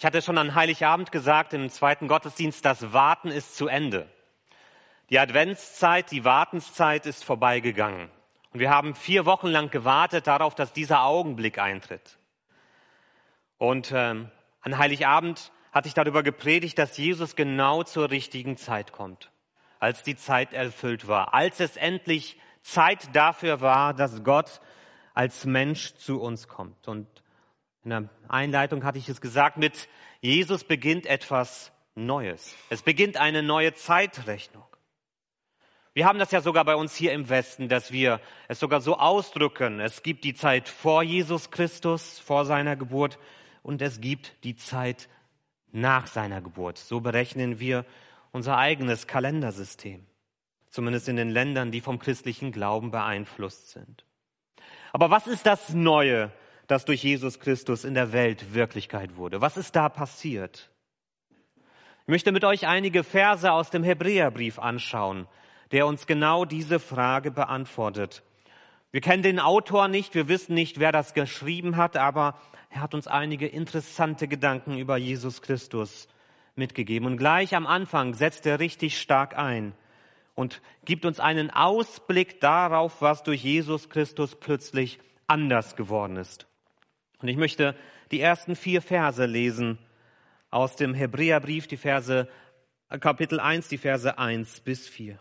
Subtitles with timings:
[0.00, 4.08] Ich hatte schon an Heiligabend gesagt im zweiten Gottesdienst, das Warten ist zu Ende.
[5.10, 8.08] Die Adventszeit, die Wartenszeit ist vorbeigegangen.
[8.50, 12.16] Und wir haben vier Wochen lang gewartet darauf, dass dieser Augenblick eintritt.
[13.58, 14.30] Und ähm,
[14.62, 19.30] an Heiligabend hatte ich darüber gepredigt, dass Jesus genau zur richtigen Zeit kommt,
[19.80, 24.62] als die Zeit erfüllt war, als es endlich Zeit dafür war, dass Gott
[25.12, 26.88] als Mensch zu uns kommt.
[26.88, 27.06] Und
[27.84, 29.88] in der Einleitung hatte ich es gesagt, mit
[30.20, 32.54] Jesus beginnt etwas Neues.
[32.68, 34.64] Es beginnt eine neue Zeitrechnung.
[35.92, 38.96] Wir haben das ja sogar bei uns hier im Westen, dass wir es sogar so
[38.96, 39.80] ausdrücken.
[39.80, 43.18] Es gibt die Zeit vor Jesus Christus, vor seiner Geburt,
[43.62, 45.08] und es gibt die Zeit
[45.72, 46.78] nach seiner Geburt.
[46.78, 47.84] So berechnen wir
[48.30, 50.06] unser eigenes Kalendersystem,
[50.68, 54.04] zumindest in den Ländern, die vom christlichen Glauben beeinflusst sind.
[54.92, 56.30] Aber was ist das Neue,
[56.70, 59.40] das durch Jesus Christus in der Welt Wirklichkeit wurde?
[59.40, 60.70] Was ist da passiert?
[62.02, 65.26] Ich möchte mit euch einige Verse aus dem Hebräerbrief anschauen,
[65.72, 68.22] der uns genau diese Frage beantwortet.
[68.92, 72.38] Wir kennen den Autor nicht, wir wissen nicht, wer das geschrieben hat, aber
[72.70, 76.08] er hat uns einige interessante Gedanken über Jesus Christus
[76.56, 77.06] mitgegeben.
[77.06, 79.72] Und gleich am Anfang setzt er richtig stark ein
[80.34, 86.49] und gibt uns einen Ausblick darauf, was durch Jesus Christus plötzlich anders geworden ist.
[87.20, 87.74] Und ich möchte
[88.10, 89.78] die ersten vier Verse lesen
[90.50, 92.28] aus dem Hebräerbrief, die Verse,
[93.00, 95.18] Kapitel 1, die Verse 1 bis 4.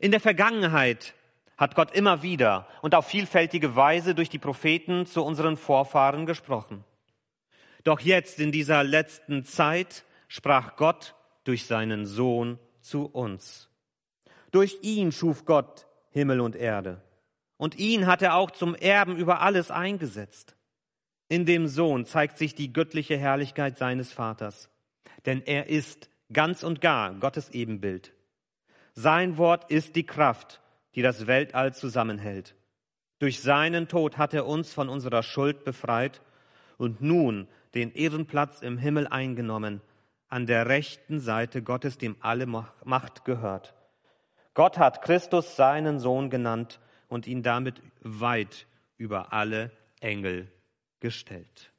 [0.00, 1.14] In der Vergangenheit
[1.56, 6.84] hat Gott immer wieder und auf vielfältige Weise durch die Propheten zu unseren Vorfahren gesprochen.
[7.84, 13.68] Doch jetzt in dieser letzten Zeit sprach Gott durch seinen Sohn zu uns.
[14.50, 17.03] Durch ihn schuf Gott Himmel und Erde.
[17.56, 20.56] Und ihn hat er auch zum Erben über alles eingesetzt.
[21.28, 24.70] In dem Sohn zeigt sich die göttliche Herrlichkeit seines Vaters.
[25.26, 28.12] Denn er ist ganz und gar Gottes Ebenbild.
[28.94, 30.60] Sein Wort ist die Kraft,
[30.94, 32.54] die das Weltall zusammenhält.
[33.18, 36.20] Durch seinen Tod hat er uns von unserer Schuld befreit
[36.76, 39.80] und nun den Ehrenplatz im Himmel eingenommen,
[40.28, 43.74] an der rechten Seite Gottes, dem alle Macht gehört.
[44.54, 46.80] Gott hat Christus seinen Sohn genannt
[47.14, 48.66] und ihn damit weit
[48.96, 49.70] über alle
[50.00, 50.50] Engel
[50.98, 51.70] gestellt.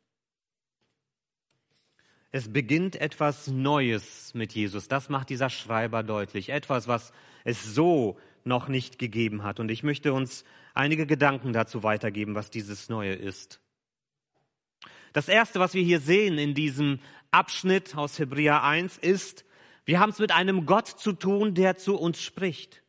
[2.32, 4.88] Es beginnt etwas Neues mit Jesus.
[4.88, 6.50] Das macht dieser Schreiber deutlich.
[6.50, 7.12] Etwas, was
[7.44, 9.60] es so noch nicht gegeben hat.
[9.60, 13.60] Und ich möchte uns einige Gedanken dazu weitergeben, was dieses Neue ist.
[15.12, 17.00] Das Erste, was wir hier sehen in diesem
[17.32, 19.44] Abschnitt aus Hebräer 1, ist,
[19.84, 22.84] wir haben es mit einem Gott zu tun, der zu uns spricht.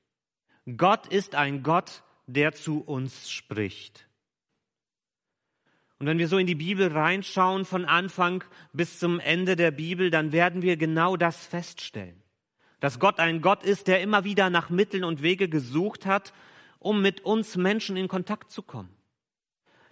[0.77, 4.09] Gott ist ein Gott, der zu uns spricht.
[5.99, 10.11] Und wenn wir so in die Bibel reinschauen, von Anfang bis zum Ende der Bibel,
[10.11, 12.23] dann werden wir genau das feststellen.
[12.81, 16.35] Dass Gott ein Gott ist, der immer wieder nach Mitteln und Wege gesucht hat,
[16.79, 18.95] um mit uns Menschen in Kontakt zu kommen.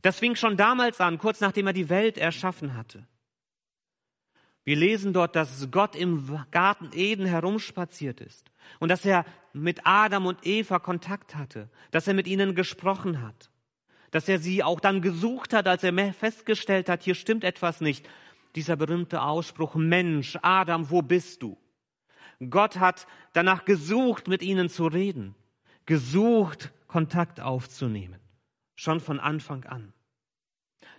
[0.02, 3.06] Das fing schon damals an, kurz nachdem er die Welt erschaffen hatte.
[4.64, 10.26] Wir lesen dort, dass Gott im Garten Eden herumspaziert ist und dass er mit Adam
[10.26, 13.50] und Eva Kontakt hatte, dass er mit ihnen gesprochen hat
[14.14, 18.08] dass er sie auch dann gesucht hat, als er festgestellt hat, hier stimmt etwas nicht.
[18.54, 21.58] Dieser berühmte Ausspruch, Mensch, Adam, wo bist du?
[22.48, 25.34] Gott hat danach gesucht, mit ihnen zu reden,
[25.84, 28.20] gesucht, Kontakt aufzunehmen,
[28.76, 29.92] schon von Anfang an.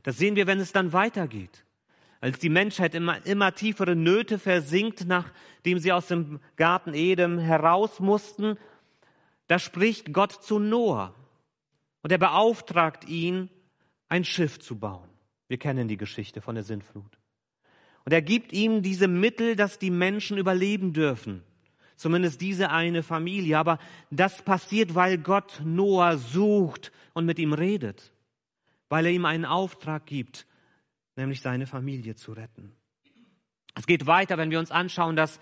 [0.03, 1.64] Das sehen wir, wenn es dann weitergeht.
[2.22, 8.00] Als die Menschheit immer, immer tiefere Nöte versinkt, nachdem sie aus dem Garten Eden heraus
[8.00, 8.58] mussten,
[9.48, 11.14] da spricht Gott zu Noah
[12.02, 13.50] und er beauftragt ihn,
[14.08, 15.09] ein Schiff zu bauen.
[15.48, 17.18] Wir kennen die Geschichte von der Sintflut.
[18.06, 21.44] Und er gibt ihm diese Mittel, dass die Menschen überleben dürfen.
[21.96, 23.58] Zumindest diese eine Familie.
[23.58, 23.80] Aber
[24.12, 28.12] das passiert, weil Gott Noah sucht und mit ihm redet.
[28.90, 30.46] Weil er ihm einen Auftrag gibt,
[31.16, 32.76] nämlich seine Familie zu retten.
[33.76, 35.40] Es geht weiter, wenn wir uns anschauen, dass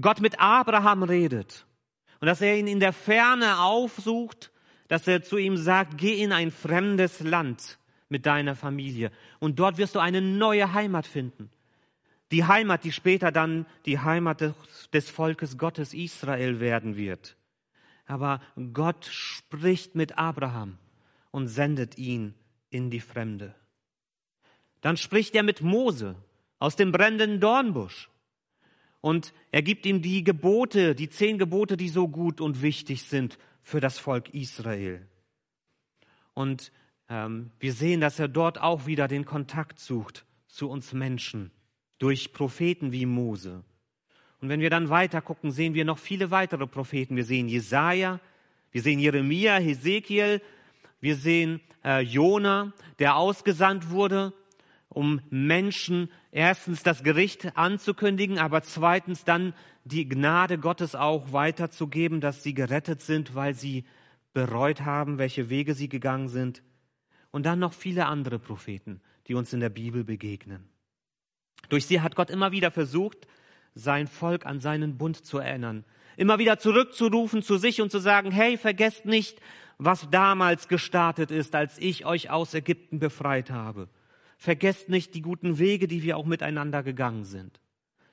[0.00, 1.66] Gott mit Abraham redet
[2.20, 4.50] und dass er ihn in der Ferne aufsucht
[4.88, 9.10] dass er zu ihm sagt, geh in ein fremdes Land mit deiner Familie
[9.40, 11.50] und dort wirst du eine neue Heimat finden.
[12.30, 14.40] Die Heimat, die später dann die Heimat
[14.92, 17.36] des, Volkes Gottes Israel werden wird.
[18.06, 18.40] Aber
[18.72, 20.78] Gott spricht mit Abraham
[21.30, 22.34] und sendet ihn
[22.70, 23.54] in die Fremde.
[24.84, 26.14] Dann spricht er mit Mose
[26.58, 28.10] aus dem brennenden Dornbusch.
[29.00, 33.38] Und er gibt ihm die Gebote, die zehn Gebote, die so gut und wichtig sind
[33.62, 35.08] für das Volk Israel.
[36.34, 36.70] Und
[37.08, 41.50] ähm, wir sehen, dass er dort auch wieder den Kontakt sucht zu uns Menschen
[41.98, 43.64] durch Propheten wie Mose.
[44.42, 47.16] Und wenn wir dann weiter gucken, sehen wir noch viele weitere Propheten.
[47.16, 48.20] Wir sehen Jesaja,
[48.70, 50.42] wir sehen Jeremia, Hesekiel,
[51.00, 54.34] wir sehen äh, Jona, der ausgesandt wurde,
[54.94, 59.54] um Menschen erstens das Gericht anzukündigen, aber zweitens dann
[59.84, 63.84] die Gnade Gottes auch weiterzugeben, dass sie gerettet sind, weil sie
[64.32, 66.62] bereut haben, welche Wege sie gegangen sind.
[67.30, 70.68] Und dann noch viele andere Propheten, die uns in der Bibel begegnen.
[71.68, 73.26] Durch sie hat Gott immer wieder versucht,
[73.74, 75.84] sein Volk an seinen Bund zu erinnern,
[76.16, 79.40] immer wieder zurückzurufen zu sich und zu sagen, hey, vergesst nicht,
[79.78, 83.88] was damals gestartet ist, als ich euch aus Ägypten befreit habe.
[84.38, 87.60] Vergesst nicht die guten Wege, die wir auch miteinander gegangen sind.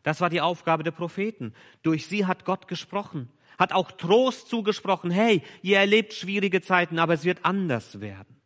[0.04, 1.54] Das war die Aufgabe der Propheten.
[1.84, 5.12] Durch sie hat Gott gesprochen, hat auch Trost zugesprochen.
[5.12, 8.42] Hey, ihr erlebt schwierige Zeiten, aber es wird anders werden.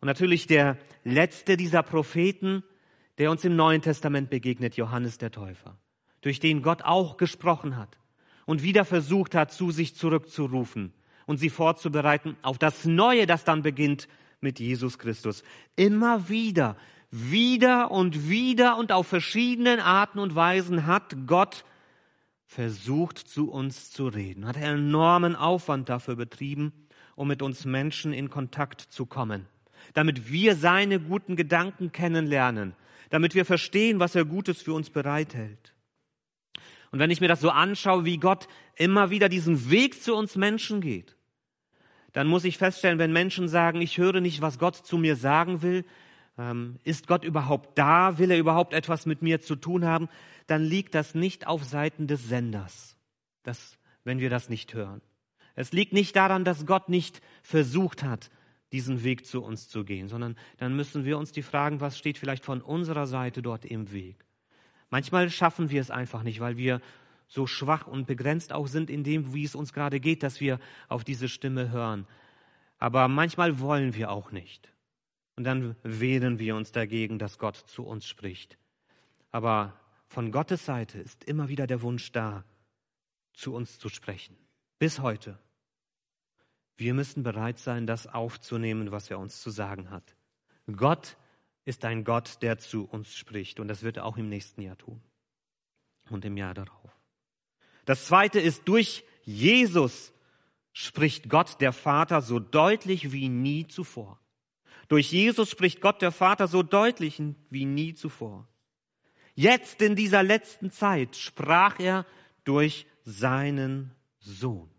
[0.00, 2.62] Und natürlich der letzte dieser Propheten,
[3.18, 5.78] der uns im Neuen Testament begegnet, Johannes der Täufer,
[6.20, 7.98] durch den Gott auch gesprochen hat
[8.46, 10.92] und wieder versucht hat, zu sich zurückzurufen
[11.26, 14.08] und sie vorzubereiten auf das Neue, das dann beginnt
[14.44, 15.42] mit Jesus Christus.
[15.74, 16.76] Immer wieder,
[17.10, 21.64] wieder und wieder und auf verschiedenen Arten und Weisen hat Gott
[22.46, 26.72] versucht, zu uns zu reden, hat enormen Aufwand dafür betrieben,
[27.16, 29.46] um mit uns Menschen in Kontakt zu kommen,
[29.92, 32.74] damit wir seine guten Gedanken kennenlernen,
[33.10, 35.74] damit wir verstehen, was er Gutes für uns bereithält.
[36.92, 38.46] Und wenn ich mir das so anschaue, wie Gott
[38.76, 41.16] immer wieder diesen Weg zu uns Menschen geht,
[42.14, 45.62] dann muss ich feststellen, wenn Menschen sagen, ich höre nicht, was Gott zu mir sagen
[45.62, 45.84] will,
[46.38, 50.08] ähm, ist Gott überhaupt da, will er überhaupt etwas mit mir zu tun haben,
[50.46, 52.96] dann liegt das nicht auf Seiten des Senders,
[53.42, 55.02] das, wenn wir das nicht hören.
[55.56, 58.30] Es liegt nicht daran, dass Gott nicht versucht hat,
[58.72, 62.18] diesen Weg zu uns zu gehen, sondern dann müssen wir uns die fragen, was steht
[62.18, 64.24] vielleicht von unserer Seite dort im Weg.
[64.88, 66.80] Manchmal schaffen wir es einfach nicht, weil wir
[67.26, 70.60] so schwach und begrenzt auch sind in dem, wie es uns gerade geht, dass wir
[70.88, 72.06] auf diese Stimme hören.
[72.78, 74.72] Aber manchmal wollen wir auch nicht.
[75.36, 78.58] Und dann wehren wir uns dagegen, dass Gott zu uns spricht.
[79.30, 82.44] Aber von Gottes Seite ist immer wieder der Wunsch da,
[83.32, 84.36] zu uns zu sprechen.
[84.78, 85.38] Bis heute.
[86.76, 90.14] Wir müssen bereit sein, das aufzunehmen, was er uns zu sagen hat.
[90.76, 91.16] Gott
[91.64, 93.60] ist ein Gott, der zu uns spricht.
[93.60, 95.00] Und das wird er auch im nächsten Jahr tun.
[96.10, 96.90] Und im Jahr darauf.
[97.84, 100.12] Das zweite ist, durch Jesus
[100.72, 104.18] spricht Gott der Vater so deutlich wie nie zuvor.
[104.88, 108.48] Durch Jesus spricht Gott der Vater so deutlich wie nie zuvor.
[109.34, 112.06] Jetzt in dieser letzten Zeit sprach er
[112.44, 114.70] durch seinen Sohn.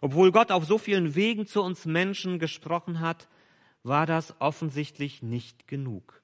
[0.00, 3.28] Obwohl Gott auf so vielen Wegen zu uns Menschen gesprochen hat,
[3.82, 6.21] war das offensichtlich nicht genug.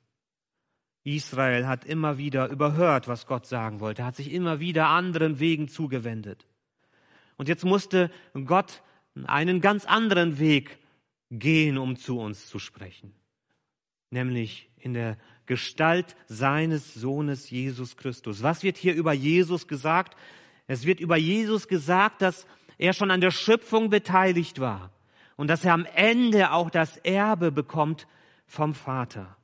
[1.16, 5.68] Israel hat immer wieder überhört, was Gott sagen wollte, hat sich immer wieder anderen Wegen
[5.68, 6.46] zugewendet.
[7.36, 8.10] Und jetzt musste
[8.44, 8.82] Gott
[9.26, 10.78] einen ganz anderen Weg
[11.30, 13.14] gehen, um zu uns zu sprechen,
[14.10, 15.16] nämlich in der
[15.46, 18.42] Gestalt seines Sohnes Jesus Christus.
[18.42, 20.16] Was wird hier über Jesus gesagt?
[20.66, 22.46] Es wird über Jesus gesagt, dass
[22.76, 24.92] er schon an der Schöpfung beteiligt war
[25.36, 28.06] und dass er am Ende auch das Erbe bekommt
[28.46, 29.37] vom Vater.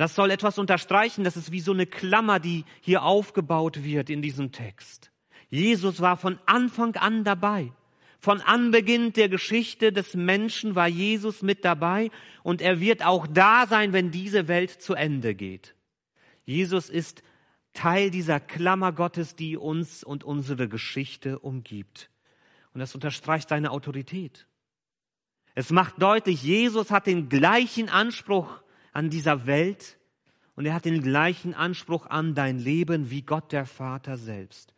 [0.00, 4.22] Das soll etwas unterstreichen, das ist wie so eine Klammer, die hier aufgebaut wird in
[4.22, 5.10] diesem Text.
[5.50, 7.70] Jesus war von Anfang an dabei.
[8.18, 12.10] Von Anbeginn der Geschichte des Menschen war Jesus mit dabei
[12.42, 15.74] und er wird auch da sein, wenn diese Welt zu Ende geht.
[16.46, 17.22] Jesus ist
[17.74, 22.08] Teil dieser Klammer Gottes, die uns und unsere Geschichte umgibt.
[22.72, 24.46] Und das unterstreicht seine Autorität.
[25.54, 29.98] Es macht deutlich, Jesus hat den gleichen Anspruch an dieser Welt
[30.54, 34.74] und er hat den gleichen Anspruch an dein Leben wie Gott der Vater selbst.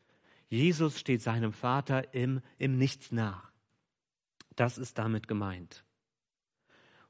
[0.49, 3.51] Jesus steht seinem Vater im, im Nichts nach.
[4.55, 5.85] Das ist damit gemeint.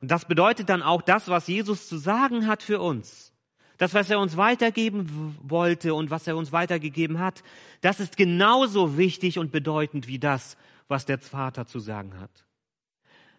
[0.01, 3.33] Und das bedeutet dann auch das, was Jesus zu sagen hat für uns.
[3.79, 7.43] Das, was er uns weitergeben wollte und was er uns weitergegeben hat,
[7.81, 10.57] das ist genauso wichtig und bedeutend wie das,
[10.89, 12.47] was der Vater zu sagen hat.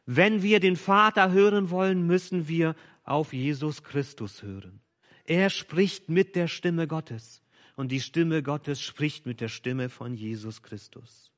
[0.06, 4.82] Wenn wir den Vater hören wollen, müssen wir auf Jesus Christus hören.
[5.26, 7.42] Er spricht mit der Stimme Gottes
[7.76, 11.32] und die Stimme Gottes spricht mit der Stimme von Jesus Christus.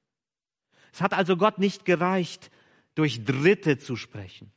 [0.91, 2.51] Es hat also Gott nicht gereicht,
[2.95, 4.51] durch Dritte zu sprechen,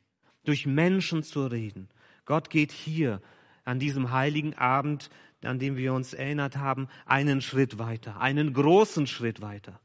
[0.45, 1.89] durch Menschen zu reden.
[2.25, 3.21] Gott geht hier
[3.65, 5.09] an diesem heiligen Abend,
[5.43, 9.79] an dem wir uns erinnert haben, einen Schritt weiter, einen großen Schritt weiter.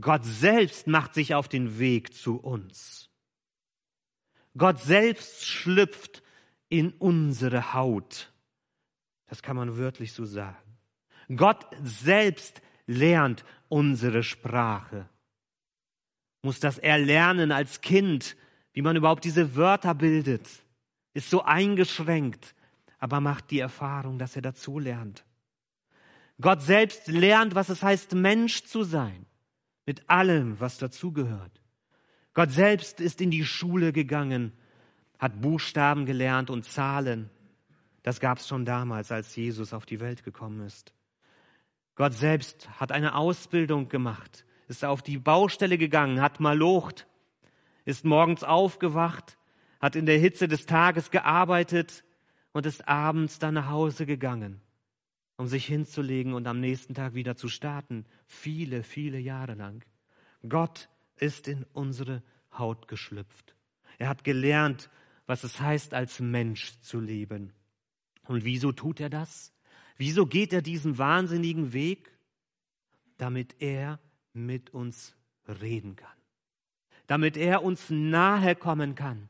[0.00, 3.10] Gott selbst macht sich auf den Weg zu uns.
[4.56, 6.22] Gott selbst schlüpft
[6.68, 8.32] in unsere Haut.
[9.26, 10.56] Das kann man wörtlich so sagen.
[11.34, 15.08] Gott selbst lernt unsere Sprache.
[16.42, 18.36] Muss das erlernen als Kind,
[18.72, 20.48] wie man überhaupt diese Wörter bildet.
[21.14, 22.54] Ist so eingeschränkt,
[22.98, 25.24] aber macht die Erfahrung, dass er dazu lernt.
[26.40, 29.24] Gott selbst lernt, was es heißt, Mensch zu sein,
[29.86, 31.62] mit allem, was dazugehört.
[32.34, 34.52] Gott selbst ist in die Schule gegangen,
[35.24, 37.30] hat Buchstaben gelernt und Zahlen.
[38.02, 40.92] Das gab es schon damals, als Jesus auf die Welt gekommen ist.
[41.94, 47.06] Gott selbst hat eine Ausbildung gemacht, ist auf die Baustelle gegangen, hat malocht,
[47.86, 49.38] ist morgens aufgewacht,
[49.80, 52.04] hat in der Hitze des Tages gearbeitet
[52.52, 54.60] und ist abends dann nach Hause gegangen,
[55.38, 59.86] um sich hinzulegen und am nächsten Tag wieder zu starten, viele, viele Jahre lang.
[60.46, 63.56] Gott ist in unsere Haut geschlüpft.
[63.96, 64.90] Er hat gelernt,
[65.26, 67.52] was es heißt, als Mensch zu leben.
[68.26, 69.52] Und wieso tut er das?
[69.96, 72.10] Wieso geht er diesen wahnsinnigen Weg?
[73.16, 74.00] Damit er
[74.32, 75.14] mit uns
[75.46, 76.16] reden kann.
[77.06, 79.28] Damit er uns nahe kommen kann.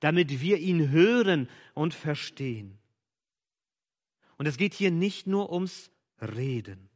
[0.00, 2.78] Damit wir ihn hören und verstehen.
[4.38, 6.88] Und es geht hier nicht nur ums Reden.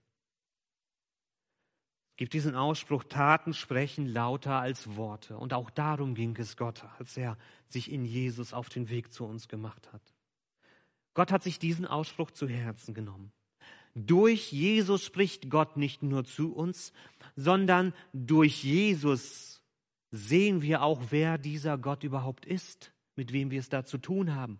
[2.20, 5.38] Gibt diesen Ausspruch, Taten sprechen lauter als Worte.
[5.38, 9.24] Und auch darum ging es Gott, als er sich in Jesus auf den Weg zu
[9.24, 10.02] uns gemacht hat.
[11.14, 13.32] Gott hat sich diesen Ausspruch zu Herzen genommen.
[13.94, 16.92] Durch Jesus spricht Gott nicht nur zu uns,
[17.36, 19.62] sondern durch Jesus
[20.10, 24.34] sehen wir auch, wer dieser Gott überhaupt ist, mit wem wir es da zu tun
[24.34, 24.58] haben.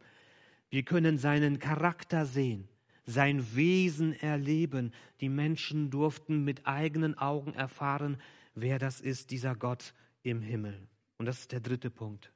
[0.70, 2.70] Wir können seinen Charakter sehen,
[3.10, 4.92] sein Wesen erleben.
[5.20, 8.18] Die Menschen durften mit eigenen Augen erfahren,
[8.54, 10.88] wer das ist, dieser Gott im Himmel.
[11.18, 12.32] Und das ist der dritte Punkt.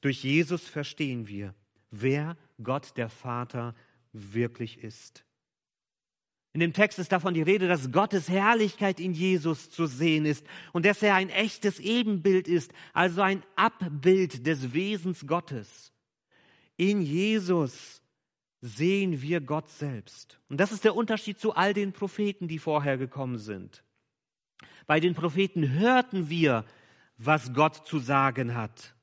[0.00, 1.54] Durch Jesus verstehen wir,
[1.90, 3.74] wer Gott der Vater
[4.12, 5.24] wirklich ist.
[6.52, 10.46] In dem Text ist davon die Rede, dass Gottes Herrlichkeit in Jesus zu sehen ist
[10.72, 15.92] und dass er ein echtes Ebenbild ist, also ein Abbild des Wesens Gottes.
[16.76, 18.03] In Jesus
[18.66, 20.40] sehen wir Gott selbst.
[20.48, 23.84] Und das ist der Unterschied zu all den Propheten, die vorher gekommen sind.
[24.86, 26.64] Bei den Propheten hörten wir,
[27.18, 28.94] was Gott zu sagen hat.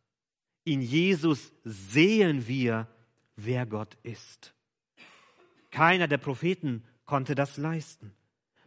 [0.63, 2.87] In Jesus sehen wir,
[3.35, 4.55] wer Gott ist.
[5.69, 8.15] Keiner der Propheten konnte das leisten.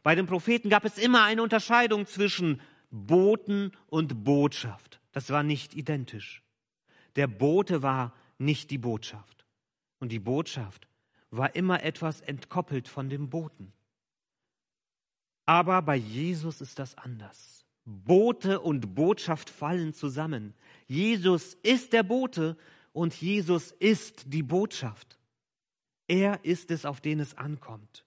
[0.05, 2.61] Bei den Propheten gab es immer eine Unterscheidung zwischen
[2.93, 5.01] Boten und Botschaft.
[5.11, 6.45] Das war nicht identisch.
[7.17, 9.34] Der Bote war nicht die Botschaft.
[10.05, 10.87] Und die Botschaft
[11.31, 13.73] war immer etwas entkoppelt von dem Boten.
[15.47, 17.65] Aber bei Jesus ist das anders.
[17.87, 20.53] Bote und Botschaft fallen zusammen.
[20.87, 22.59] Jesus ist der Bote
[22.93, 25.19] und Jesus ist die Botschaft.
[26.07, 28.05] Er ist es, auf den es ankommt.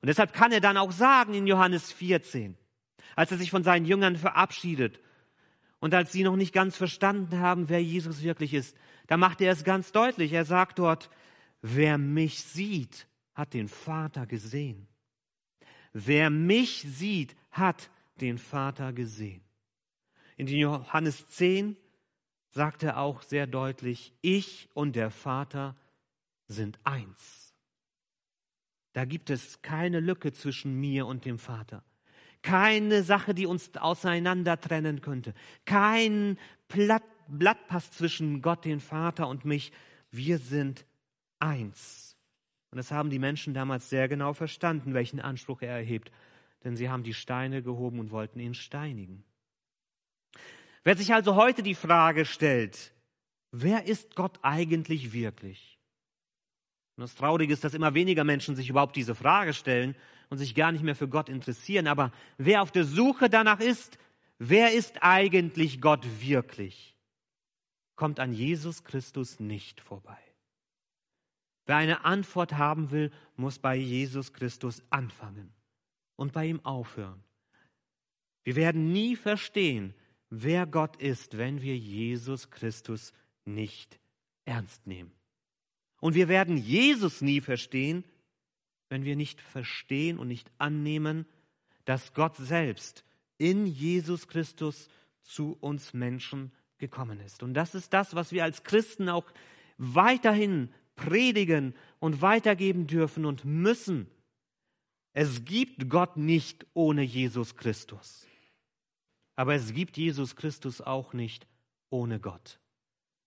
[0.00, 2.58] Und deshalb kann er dann auch sagen in Johannes 14,
[3.14, 4.98] als er sich von seinen Jüngern verabschiedet
[5.78, 8.76] und als sie noch nicht ganz verstanden haben, wer Jesus wirklich ist,
[9.10, 10.32] da macht er es ganz deutlich.
[10.32, 11.10] Er sagt dort,
[11.62, 14.86] wer mich sieht, hat den Vater gesehen.
[15.92, 17.90] Wer mich sieht, hat
[18.20, 19.42] den Vater gesehen.
[20.36, 21.76] In Johannes 10
[22.50, 25.74] sagt er auch sehr deutlich, ich und der Vater
[26.46, 27.52] sind eins.
[28.92, 31.82] Da gibt es keine Lücke zwischen mir und dem Vater.
[32.42, 35.34] Keine Sache, die uns auseinander trennen könnte.
[35.64, 36.38] Kein
[37.30, 39.72] Blatt, Blattpass zwischen Gott, den Vater und mich.
[40.10, 40.84] Wir sind
[41.38, 42.16] eins.
[42.70, 46.12] Und das haben die Menschen damals sehr genau verstanden, welchen Anspruch er erhebt.
[46.64, 49.24] Denn sie haben die Steine gehoben und wollten ihn steinigen.
[50.84, 52.92] Wer sich also heute die Frage stellt,
[53.50, 55.78] wer ist Gott eigentlich wirklich?
[56.96, 59.96] Und das Traurige ist, dass immer weniger Menschen sich überhaupt diese Frage stellen
[60.28, 61.86] und sich gar nicht mehr für Gott interessieren.
[61.86, 63.98] Aber wer auf der Suche danach ist,
[64.38, 66.89] wer ist eigentlich Gott wirklich,
[68.00, 70.16] kommt an Jesus Christus nicht vorbei.
[71.66, 75.52] Wer eine Antwort haben will, muss bei Jesus Christus anfangen
[76.16, 77.22] und bei ihm aufhören.
[78.42, 79.92] Wir werden nie verstehen,
[80.30, 83.12] wer Gott ist, wenn wir Jesus Christus
[83.44, 84.00] nicht
[84.46, 85.12] ernst nehmen.
[86.00, 88.02] Und wir werden Jesus nie verstehen,
[88.88, 91.26] wenn wir nicht verstehen und nicht annehmen,
[91.84, 93.04] dass Gott selbst
[93.36, 94.88] in Jesus Christus
[95.20, 96.50] zu uns Menschen
[96.80, 97.44] gekommen ist.
[97.44, 99.30] Und das ist das, was wir als Christen auch
[99.78, 104.08] weiterhin predigen und weitergeben dürfen und müssen.
[105.12, 108.26] Es gibt Gott nicht ohne Jesus Christus.
[109.36, 111.46] Aber es gibt Jesus Christus auch nicht
[111.88, 112.60] ohne Gott,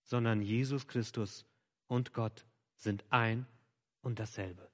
[0.02, 1.44] sondern Jesus Christus
[1.88, 2.46] und Gott
[2.76, 3.46] sind ein
[4.00, 4.68] und dasselbe.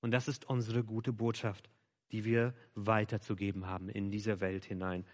[0.00, 1.70] Und das ist unsere gute Botschaft,
[2.10, 5.06] die wir weiterzugeben haben in diese Welt hinein,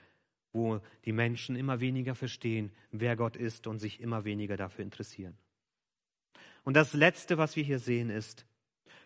[0.53, 5.37] wo die Menschen immer weniger verstehen, wer Gott ist und sich immer weniger dafür interessieren.
[6.65, 8.47] Und das Letzte, was wir hier sehen, ist,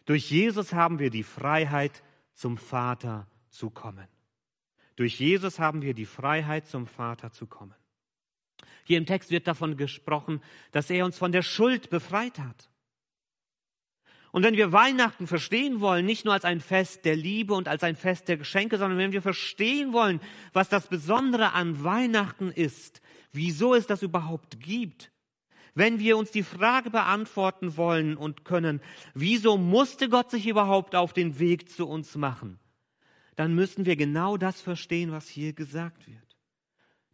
[0.07, 2.03] durch Jesus haben wir die Freiheit,
[2.35, 4.09] zum Vater zu kommen.
[4.97, 7.75] Durch Jesus haben wir die Freiheit, zum Vater zu kommen.
[8.85, 12.69] Hier im Text wird davon gesprochen, dass er uns von der Schuld befreit hat.
[14.35, 17.85] Und wenn wir Weihnachten verstehen wollen, nicht nur als ein Fest der Liebe und als
[17.85, 20.21] ein Fest der Geschenke, sondern wenn wir verstehen wollen,
[20.53, 23.01] was das Besondere an Weihnachten ist,
[23.31, 25.13] wieso es das überhaupt gibt,
[25.77, 28.81] wenn wir uns die Frage beantworten wollen und können,
[29.15, 32.59] wieso musste Gott sich überhaupt auf den Weg zu uns machen,
[33.37, 36.37] dann müssen wir genau das verstehen, was hier gesagt wird.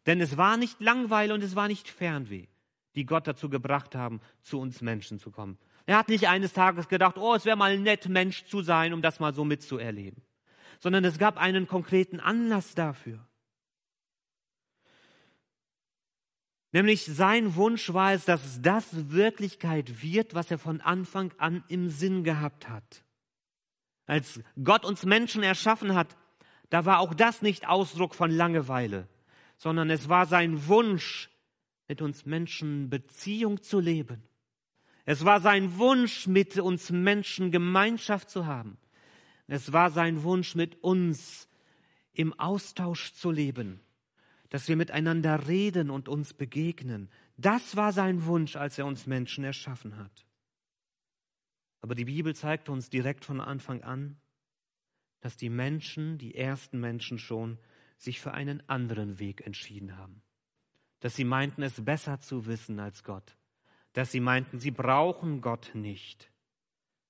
[0.06, 2.46] Denn es war nicht Langweil und es war nicht Fernweh,
[2.94, 5.58] die Gott dazu gebracht haben, zu uns Menschen zu kommen.
[5.90, 9.02] Er hat nicht eines Tages gedacht, oh, es wäre mal nett, Mensch zu sein, um
[9.02, 10.22] das mal so mitzuerleben,
[10.78, 13.26] sondern es gab einen konkreten Anlass dafür.
[16.70, 21.90] Nämlich sein Wunsch war es, dass das Wirklichkeit wird, was er von Anfang an im
[21.90, 23.02] Sinn gehabt hat.
[24.06, 26.16] Als Gott uns Menschen erschaffen hat,
[26.68, 29.08] da war auch das nicht Ausdruck von Langeweile,
[29.56, 31.30] sondern es war sein Wunsch,
[31.88, 34.29] mit uns Menschen Beziehung zu leben.
[35.10, 38.78] Es war sein Wunsch, mit uns Menschen Gemeinschaft zu haben.
[39.48, 41.48] Es war sein Wunsch, mit uns
[42.12, 43.80] im Austausch zu leben,
[44.50, 47.10] dass wir miteinander reden und uns begegnen.
[47.36, 50.26] Das war sein Wunsch, als er uns Menschen erschaffen hat.
[51.80, 54.16] Aber die Bibel zeigt uns direkt von Anfang an,
[55.22, 57.58] dass die Menschen, die ersten Menschen schon,
[57.98, 60.22] sich für einen anderen Weg entschieden haben.
[61.00, 63.36] Dass sie meinten, es besser zu wissen als Gott
[63.92, 66.30] dass sie meinten, sie brauchen Gott nicht,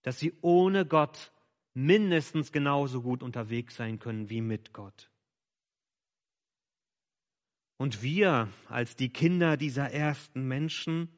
[0.02, 1.32] dass sie ohne Gott
[1.74, 5.10] mindestens genauso gut unterwegs sein können wie mit Gott.
[7.76, 11.08] Und wir als die Kinder dieser ersten Menschen,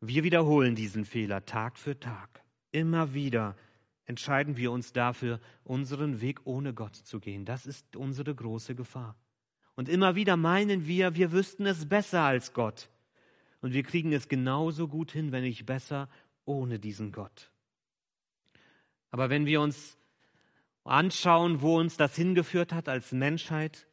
[0.00, 2.44] wir wiederholen diesen Fehler Tag für Tag.
[2.70, 3.56] Immer wieder
[4.04, 7.44] entscheiden wir uns dafür, unseren Weg ohne Gott zu gehen.
[7.44, 9.16] Das ist unsere große Gefahr.
[9.74, 12.88] Und immer wieder meinen wir, wir wüssten es besser als Gott.
[13.62, 16.08] Und wir kriegen es genauso gut hin, wenn nicht besser,
[16.44, 17.50] ohne diesen Gott.
[19.10, 19.96] Aber wenn wir uns
[20.84, 23.86] anschauen, wo uns das hingeführt hat als Menschheit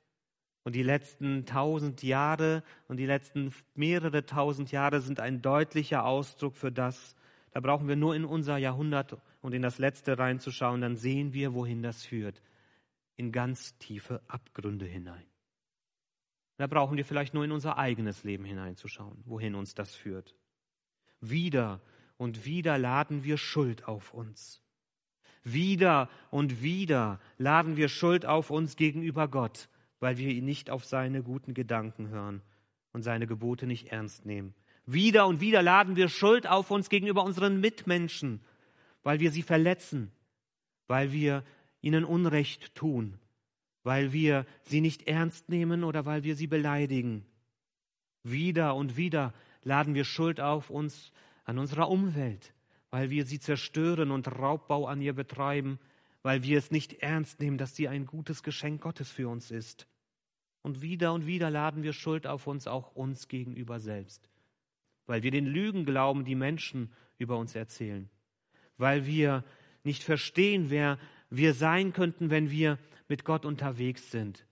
[0.63, 6.55] und die letzten tausend Jahre und die letzten mehrere tausend Jahre sind ein deutlicher Ausdruck
[6.55, 7.15] für das,
[7.51, 11.53] da brauchen wir nur in unser Jahrhundert und in das letzte reinzuschauen, dann sehen wir,
[11.53, 12.41] wohin das führt.
[13.17, 15.28] In ganz tiefe Abgründe hinein.
[16.59, 20.35] Da brauchen wir vielleicht nur in unser eigenes Leben hineinzuschauen, wohin uns das führt.
[21.21, 21.79] Wieder
[22.17, 24.61] und wieder laden wir Schuld auf uns.
[25.45, 29.69] Wieder und wieder laden wir Schuld auf uns gegenüber Gott,
[30.01, 32.41] weil wir ihn nicht auf seine guten Gedanken hören
[32.91, 34.53] und seine Gebote nicht ernst nehmen.
[34.85, 38.41] Wieder und wieder laden wir Schuld auf uns gegenüber unseren Mitmenschen,
[39.01, 40.11] weil wir sie verletzen,
[40.87, 41.45] weil wir
[41.79, 43.17] ihnen Unrecht tun,
[43.89, 47.25] weil wir sie nicht ernst nehmen oder weil wir sie beleidigen.
[48.21, 51.11] Wieder und wieder laden wir Schuld auf uns
[51.43, 52.53] an unserer Umwelt,
[52.91, 55.79] weil wir sie zerstören und Raubbau an ihr betreiben,
[56.21, 59.87] weil wir es nicht ernst nehmen, dass sie ein gutes Geschenk Gottes für uns ist.
[60.61, 64.29] Und wieder und wieder laden wir Schuld auf uns, auch uns gegenüber selbst,
[65.07, 68.07] weil wir den Lügen glauben, die Menschen über uns erzählen,
[68.77, 69.43] weil wir
[69.83, 70.99] nicht verstehen, wer
[71.29, 74.45] wir sein könnten, wenn wir mit Gott unterwegs sind,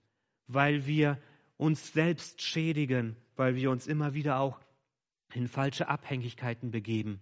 [0.46, 1.18] weil wir
[1.56, 4.60] uns selbst schädigen, weil wir uns immer wieder auch
[5.34, 7.20] in falsche Abhängigkeiten begeben,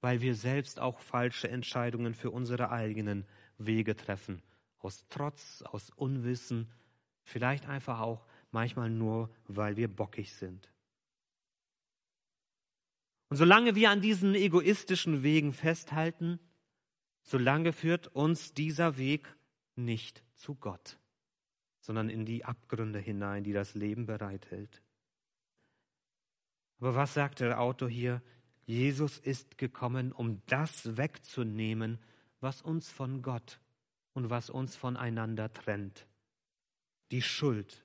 [0.00, 3.24] weil wir selbst auch falsche Entscheidungen für unsere eigenen
[3.58, 4.42] Wege treffen,
[4.78, 6.70] aus Trotz, aus Unwissen,
[7.22, 10.70] vielleicht einfach auch manchmal nur, weil wir bockig sind.
[13.28, 16.38] Und solange wir an diesen egoistischen Wegen festhalten,
[17.26, 19.36] solange führt uns dieser Weg
[19.74, 20.98] nicht zu Gott,
[21.80, 24.82] sondern in die Abgründe hinein, die das Leben bereithält.
[26.78, 28.22] Aber was sagt der Autor hier?
[28.64, 31.98] Jesus ist gekommen, um das wegzunehmen,
[32.40, 33.60] was uns von Gott
[34.12, 36.06] und was uns voneinander trennt.
[37.10, 37.84] Die Schuld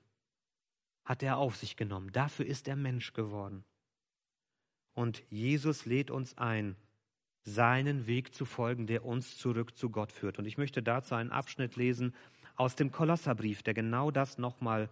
[1.04, 2.12] hat er auf sich genommen.
[2.12, 3.64] Dafür ist er Mensch geworden.
[4.94, 6.76] Und Jesus lädt uns ein,
[7.44, 10.38] seinen Weg zu folgen, der uns zurück zu Gott führt.
[10.38, 12.14] Und ich möchte dazu einen Abschnitt lesen
[12.56, 14.88] aus dem Kolosserbrief, der genau das nochmal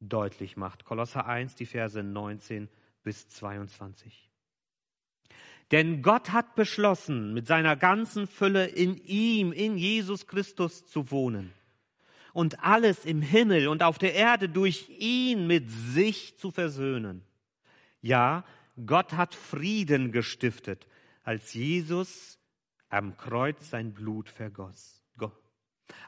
[0.00, 0.84] deutlich macht.
[0.84, 2.68] Kolosser 1, die Verse 19
[3.02, 4.28] bis 22.
[5.70, 11.52] Denn Gott hat beschlossen, mit seiner ganzen Fülle in ihm, in Jesus Christus zu wohnen
[12.32, 17.22] und alles im Himmel und auf der Erde durch ihn mit sich zu versöhnen.
[18.02, 18.44] Ja,
[18.84, 20.86] Gott hat Frieden gestiftet,
[21.24, 22.38] als Jesus
[22.88, 25.04] am Kreuz sein Blut vergoss.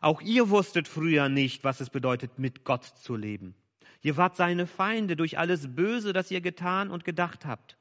[0.01, 3.55] Auch ihr wusstet früher nicht, was es bedeutet, mit Gott zu leben.
[4.03, 7.77] Ihr wart seine Feinde durch alles Böse, das ihr getan und gedacht habt.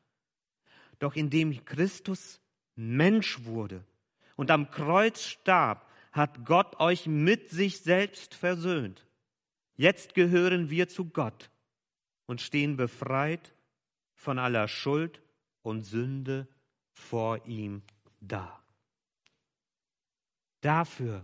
[0.99, 2.41] Doch indem Christus
[2.75, 3.83] Mensch wurde
[4.35, 9.05] und am Kreuz starb, hat Gott euch mit sich selbst versöhnt.
[9.75, 11.49] Jetzt gehören wir zu Gott
[12.25, 13.53] und stehen befreit
[14.13, 15.21] von aller Schuld
[15.61, 16.47] und Sünde
[16.95, 17.83] vor ihm
[18.19, 18.59] da.
[20.61, 21.23] Dafür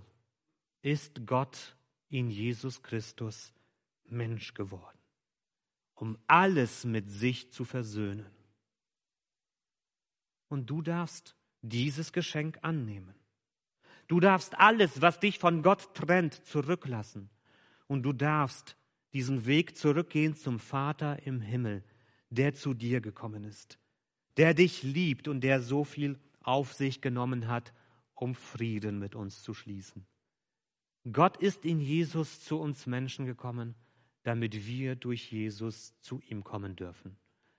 [0.81, 1.75] ist Gott
[2.09, 3.53] in Jesus Christus
[4.05, 4.99] Mensch geworden,
[5.95, 8.29] um alles mit sich zu versöhnen.
[10.47, 13.15] Und du darfst dieses Geschenk annehmen.
[14.07, 17.29] Du darfst alles, was dich von Gott trennt, zurücklassen.
[17.87, 18.75] Und du darfst
[19.13, 21.83] diesen Weg zurückgehen zum Vater im Himmel,
[22.29, 23.79] der zu dir gekommen ist,
[24.37, 27.73] der dich liebt und der so viel auf sich genommen hat,
[28.15, 30.05] um Frieden mit uns zu schließen.
[31.11, 33.75] Gott ist in Jesus zu uns Menschen gekommen,
[34.23, 37.17] damit wir durch Jesus zu ihm kommen dürfen.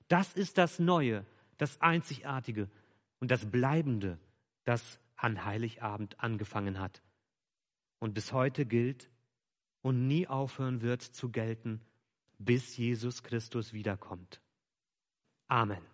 [0.09, 1.27] Das ist das Neue,
[1.59, 2.69] das Einzigartige
[3.19, 4.19] und das Bleibende,
[4.65, 7.03] das an Heiligabend angefangen hat
[7.99, 9.11] und bis heute gilt
[9.81, 11.81] und nie aufhören wird zu gelten,
[12.39, 14.41] bis Jesus Christus wiederkommt.
[15.49, 15.91] Amen.